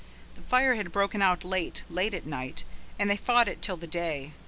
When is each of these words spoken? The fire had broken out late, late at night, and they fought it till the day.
The 0.33 0.41
fire 0.41 0.73
had 0.73 0.91
broken 0.91 1.21
out 1.21 1.43
late, 1.45 1.83
late 1.87 2.15
at 2.15 2.25
night, 2.25 2.63
and 2.97 3.07
they 3.07 3.17
fought 3.17 3.47
it 3.47 3.61
till 3.61 3.77
the 3.77 3.85
day. 3.85 4.33